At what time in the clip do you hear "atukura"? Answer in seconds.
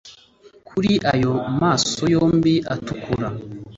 2.73-3.27